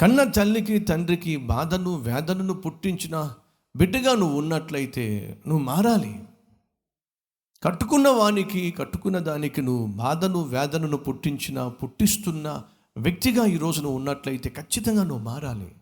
[0.00, 3.34] కన్న తల్లికి తండ్రికి బాధను వేదనను పుట్టించిన
[3.76, 6.24] బిడ్డగా నువ్వు ఉన్నట్లయితే నువ్వు మారాలి.
[7.62, 12.62] కట్టుకున్న వానికి కట్టుకున్న దానికి నువ్వు బాధను వేదనను పుట్టించిన పుట్టిస్తున్న
[12.96, 15.76] వ్యక్తిగా ఈరోజు నువ్వు ఉన్నట్లయితే ఖచ్చితంగా నువ్వు మారాలి.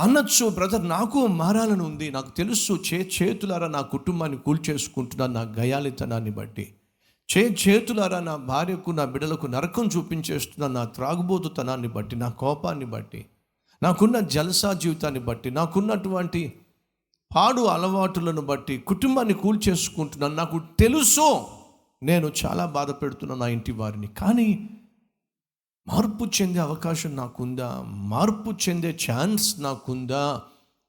[0.00, 2.10] అనొచ్చు బ్రదర్ నాకు మారాలని ఉంది.
[2.10, 6.75] నాకు తెలుసు చే చేతులారా నా కుటుంబాన్ని కూల్చేసుకుంటున్నా నా గయాలితనాన్ని బట్టి.
[7.28, 13.26] చే చేతులారా నా భార్యకు నా బిడ్డలకు నరకం చూపించేస్తున్న నా త్రాగుబోతుతనాన్ని బట్టి నా కోపాన్ని బట్టి
[13.82, 16.52] నాకున్న జలసా జీవితాన్ని బట్టి నాకున్నటువంటి
[17.36, 20.34] పాడు అలవాటులను బట్టి కుటుంబాన్ని కూల్చేసుకుంటున్నాను.
[20.34, 21.46] నాకు తెలుసు
[22.02, 24.06] నేను చాలా బాధ పెడుతున్నాను నా ఇంటి వారిని.
[24.06, 24.70] కానీ
[25.88, 27.82] మార్పు చెందే అవకాశం నాకుందా?
[27.86, 30.42] మార్పు చెందే ఛాన్స్ నాకుందా?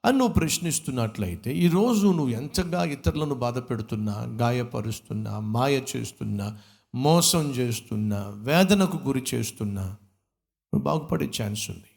[0.05, 6.61] అని నువ్వు ప్రశ్నిస్తున్నట్లయితే ఈరోజు నువ్వు ఎంతగా ఇతరులను బాధ పెడుతున్నా గాయపరుస్తున్నా మాయ చేస్తున్నా
[6.95, 9.83] మోసం చేస్తున్నా వేదనకు గురి చేస్తున్నా
[10.73, 11.87] నువ్వు బాగుపడే ఛాన్స్ ఉంది.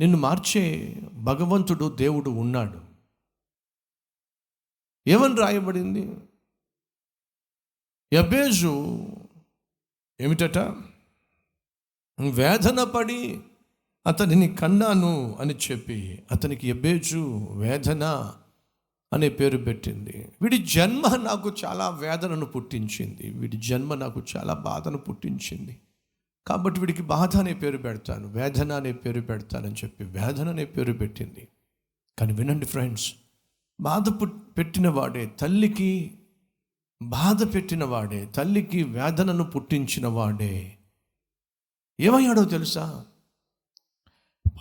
[0.00, 2.80] నిన్ను మార్చే భగవంతుడు దేవుడు ఉన్నాడు.
[5.06, 6.16] ఏమని రాయబడింది?
[8.12, 8.98] ఎబేజు
[10.20, 10.58] ఏమిటట?
[12.30, 13.40] వేదన పడి
[14.06, 18.32] అతనిని కన్నాను అని చెప్పి అతనికి ఎబేజు వేదన
[19.12, 20.28] అనే పేరు పెట్టింది.
[20.42, 23.30] వీడి జన్మ నాకు చాలా వేదనను పుట్టించింది.
[23.30, 25.80] వీడి జన్మ నాకు చాలా బాధను పుట్టించింది.
[26.46, 31.48] కాబట్టి వీడికి బాధ అనే పేరు పెడతాను వేదన అనే పేరు పెడతానని చెప్పి వేదన అనే పేరు పెట్టింది.
[32.18, 33.12] కానీ వినండి ఫ్రెండ్స్
[33.80, 34.08] బాధ
[34.58, 36.18] పెట్టిన వాడే తల్లికి
[37.02, 40.76] బాధ పెట్టిన వాడే తల్లికి వేదనను పుట్టించిన వాడే
[42.00, 43.06] ఏమయ్యాడో తెలుసా?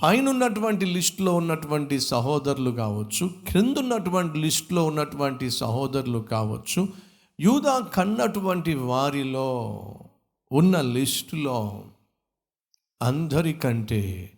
[0.03, 6.87] పైన ఉన్నటువంటి లిస్టులో ఉన్నటువంటి సహోదరులు కావచ్చు క్రింద ఉన్నటువంటి లిస్టులో ఉన్నటువంటి సహోదరులు కావచ్చు
[7.39, 9.73] యూదా కన్నటువంటి వారిలో
[10.51, 11.83] ఉన్న లిస్టులో
[13.01, 14.33] అందరికంటే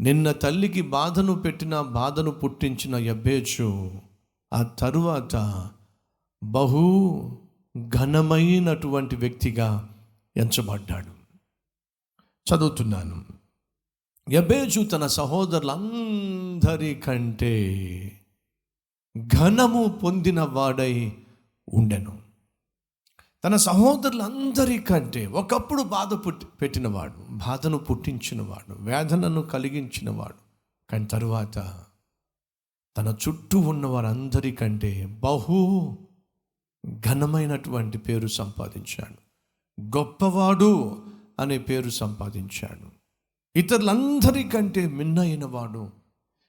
[0.00, 3.92] నిన్న తల్లికి బాధను పెట్టిన బాధను పుట్టించిన యబ్బేచు
[4.54, 5.36] ఆ తరువాత
[6.44, 7.38] బహు
[7.88, 9.94] ఘనమైనటువంటి వ్యక్తిగా
[10.36, 11.24] ఎంచబడ్డాడు.
[12.46, 13.33] చదువుతున్నాను.
[14.30, 15.82] యబేజు తన సహోదరులందరికంటే
[19.26, 21.12] ఘనము పొందిన వాడై
[21.74, 22.18] ఉండెను.
[23.44, 30.34] తన సహోదరులందరికంటే ఒకప్పుడు బాధ పుట్టి పెట్టినవాడు బాధను పుట్టించినవాడు వేదనను కలిగించినవాడు.
[30.90, 31.84] కానీ తరువాత
[32.96, 35.98] తన చుట్టూ ఉన్న వారందరికంటే బహు
[37.00, 39.16] ఘనమైనటువంటి పేరు సంపాదించాడు.
[39.98, 41.02] గొప్పవాడు
[41.40, 43.03] అనే పేరు సంపాదించాడు.
[43.56, 45.90] ఇతరులందరికంటే మిన్నైన వాడు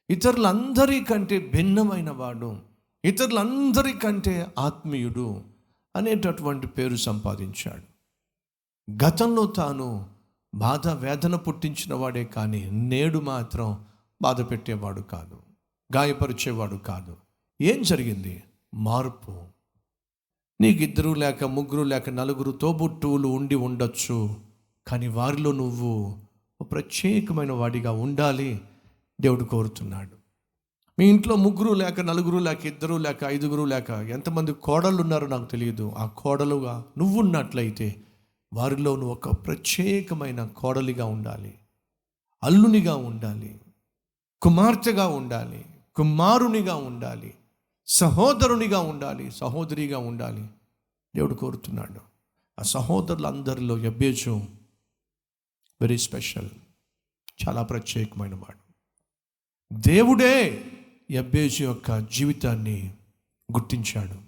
[0.10, 2.58] ఇతరులందరికంటే భిన్నమైన వాడు
[3.06, 5.42] ఇతరులందరికంటే ఆత్మీయుడు
[5.96, 7.96] అనేటటువంటి పేరు సంపాదించాడు.
[9.06, 10.10] గతంలో తాను
[10.56, 13.86] బాధ వేదన పుట్టించిన వాడే కానీ నేడు మాత్రం
[14.22, 15.38] బాధ పెట్టేవాడు కాదు.
[15.96, 17.18] గాయపరిచేవాడు కాదు.
[17.62, 18.44] ఏం జరిగింది?
[18.74, 19.42] మార్పు.
[20.62, 24.36] నీకు ఇద్దరు లేక ముగ్గురు లేక నలుగురు తోబుట్టువులు ఉండి ఉండొచ్చు.
[24.88, 26.25] కానీ వారిలో నువ్వు
[26.64, 28.62] ప్రత్యేకమైన వాడిగా ఉండాలి
[29.22, 30.16] దేవుడు కోరుతున్నాడు.
[31.00, 35.92] మీ ఇంట్లో ముగ్గురు లేక నలుగురు లేక ఇద్దరు లేక ఐదుగురు లేక ఎంతమంది కోడళ్ళు ఉన్నారో నాకు తెలియదు.
[35.98, 37.96] ఆ కోడలుగా నువ్వు ఉన్నట్లయితే
[38.54, 41.54] వారిలో నువ్వు ఒక ప్రత్యేకమైన కోడలిగా ఉండాలి.
[42.44, 43.60] అల్లునిగా ఉండాలి.
[44.42, 45.66] కుమార్తెగా ఉండాలి.
[45.96, 47.34] కుమారునిగా ఉండాలి.
[47.88, 49.32] సహోదరునిగా ఉండాలి.
[49.32, 50.48] సహోదరిగా ఉండాలి.
[51.16, 52.00] దేవుడు కోరుతున్నాడు.
[52.60, 54.42] ఆ సహోదరులందరిలో ఎబ్బేజు
[55.81, 56.50] వెరీ స్పెషల్
[57.47, 58.66] చాలా ప్రత్యేకమైన వాడు.
[59.74, 60.72] దేవుడే
[61.12, 62.97] ఎబ్బేజు యొక్క జీవితాన్ని
[63.53, 64.22] గుర్తించాడు.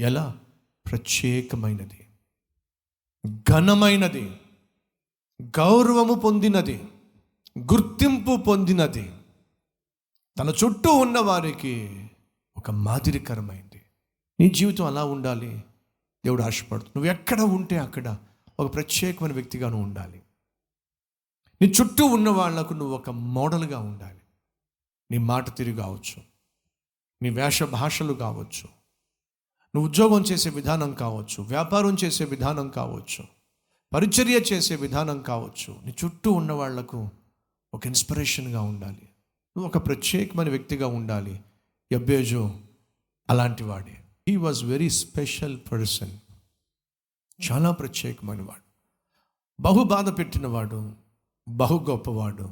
[0.00, 0.40] ఎలా?
[0.86, 2.08] ప్రత్యేకమైనది.
[3.50, 4.36] ఘనమైనది.
[5.42, 6.84] గౌరవము పొందినది.
[7.58, 9.12] గుర్తింపు పొందినది.
[10.38, 12.06] తన చుట్టూ ఉన్న వారికి
[12.56, 13.82] ఒక మాదిరికరమైంది.
[14.40, 15.64] నీ జీవితం అలా ఉండాలి.
[16.24, 18.16] దేవుడు ఆశపడుతు నువ్వు ఎక్కడ ఉంటే అక్కడ
[18.60, 20.22] ఒక ప్రత్యేకమైన వ్యక్తిగాను ఉండాలి.
[21.64, 24.20] నీ చుట్టూ ఉన్న వాళ్ళకు నువ్వు ఒక మోడల్గా ఉండాలి.
[25.10, 26.22] నీ మాట తిరిగి కావచ్చు.
[27.22, 28.68] నీ వేష భాషలు కావచ్చు.
[29.74, 31.42] నువ్వు ఉద్యోగం చేసే విధానం కావచ్చు.
[31.42, 33.24] వ్యాపారం చేసే విధానం కావచ్చు.
[33.94, 35.76] పరిచర్య చేసే విధానం కావచ్చు.
[35.84, 37.08] నీ చుట్టూ ఉన్న వాళ్ళకు
[37.74, 39.08] ఒక ఇన్స్పిరేషన్గా ఉండాలి.
[39.56, 41.40] నువ్వు ఒక ప్రత్యేకమైన వ్యక్తిగా ఉండాలి.
[41.92, 42.60] ఎబ్బేజో
[43.30, 44.04] అలాంటి వాడే.
[44.28, 46.18] He was very special person.
[47.50, 48.92] చాలా ప్రత్యేకమైన వాడు.
[49.62, 51.03] బహు బాధ పెట్టినవాడు
[51.48, 52.50] బహు గొప్పవాడు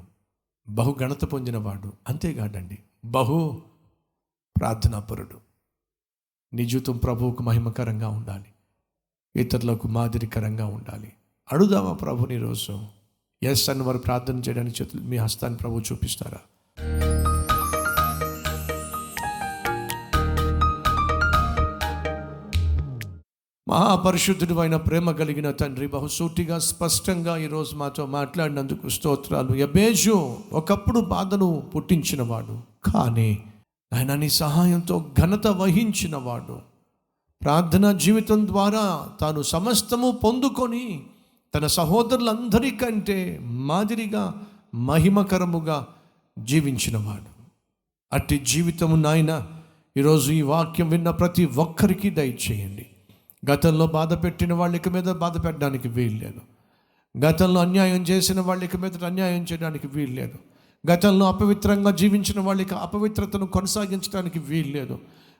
[0.68, 3.62] బహు ఘనత పొందినవాడు అంతేకాదండి బహు
[4.58, 5.40] ప్రార్థనాపరుడు.
[6.54, 8.44] నీ జీవితం ప్రభువుకు మహిమకరంగా ఉండాలి.
[9.36, 11.12] ఇతరులకు మాదిరికరంగా ఉండాలి.
[11.52, 12.86] అడుగుదామా ప్రభుని రోజు
[13.42, 16.38] ఎస్ అని వారు ప్రార్థన చేయడానికి చేతులు మీ హస్తాన్ని ప్రభు చూపిస్తారా?
[23.72, 29.56] మహాపరిశుద్ధుడు అయిన ప్రేమ కలిగిన తండ్రి బహుసూటిగా స్పష్టంగా ఈరోజు మాతో మాట్లాడినందుకు స్తోత్రాలు.
[29.56, 32.58] యబేజు ఒకప్పుడు బాధను పుట్టించినవాడు
[32.92, 33.44] కానీ
[33.92, 36.58] ఆయన నీ సహాయంతో ఘనత వహించినవాడు.
[37.42, 41.02] ప్రార్థనా జీవితం ద్వారా తాను సమస్తము పొందుకొని
[41.54, 44.34] తన సహోదరులందరికంటే మాదిరిగా
[44.74, 45.86] మహిమకరముగా
[46.38, 47.30] జీవించినవాడు.
[48.12, 49.48] అట్టి జీవితము నాయన
[49.96, 52.86] ఈరోజు ఈ వాక్యం విన్న ప్రతి ఒక్కరికి దయచేయండి.
[53.42, 56.42] గతంలో బాధ పెట్టిన వాళ్ళకి మీద బాధ పెట్టడానికి వీల్లేదు
[57.14, 60.38] గతంలో అన్యాయం చేసిన వాళ్ళకి మీద అన్యాయం చేయడానికి వీల్లేదు
[60.84, 64.94] గతంలో అపవిత్రంగా జీవించిన వాళ్ళకి అపవిత్రతను కొనసాగించడానికి వీల్లేదు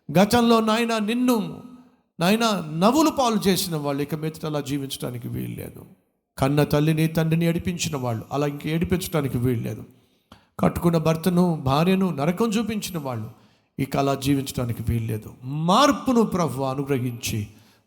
[0.08, 1.36] గతంలో నాయన నిన్ను
[2.18, 2.44] నాయన
[2.78, 5.82] నవ్వులు పాలు చేసిన వాళ్ళు ఇక మీదట అలా జీవించడానికి వీల్లేదు
[6.38, 9.82] కన్న తల్లిని తండ్రిని ఏడిపించిన వాళ్ళు అలా ఇంక ఏడిపించడానికి వీల్లేదు
[10.60, 13.28] కట్టుకున్న భర్తను భార్యను నరకం చూపించిన వాళ్ళు
[13.78, 15.30] ఇక అలా జీవించడానికి వీల్లేదు
[15.64, 17.40] మార్పును ప్రభు అనుగ్రహించి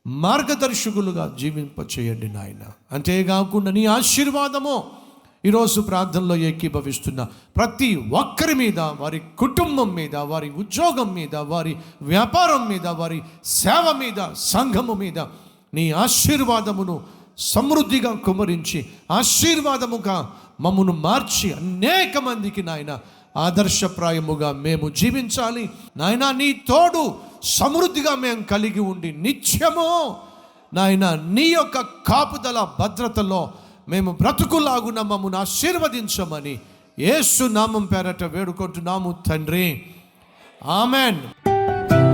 [0.08, 2.64] మార్గదర్శకులుగా జీవింప చేయండి నాయన.
[2.92, 4.84] అంతేకాకుండా నీ ఆశీర్వాదము
[5.46, 12.88] ఈరోజు ప్రార్థనలో ఏకీభవిస్తున్న ప్రతి ఒక్కరి మీద వారి కుటుంబం మీద వారి ఉద్యోగం మీద వారి వ్యాపారం మీద
[12.88, 15.20] వారి సేవ మీద సంఘము మీద
[15.74, 17.04] నీ ఆశీర్వాదమును
[17.38, 20.32] సమృద్ధిగా కుమరించి ఆశీర్వాదముగా
[20.62, 23.00] మమ్మను మార్చి అనేక మందికి నాయన
[23.38, 25.70] ఆదర్శప్రాయముగా మేము జీవించాలి.
[25.98, 30.18] నాయన నీ తోడు సమృద్ధిగా మేము కలిగి ఉండి నిత్యము
[30.74, 33.54] నాయన నీ యొక్క కాపుదల భద్రతలో
[33.90, 36.60] మేము బ్రతుకులాగున మమ్మను ఆశీర్వదించమని
[37.00, 39.86] ఏసు నామం పేరట వేడుకుంటున్నాము తండ్రి.
[40.66, 41.45] ఆమెన్.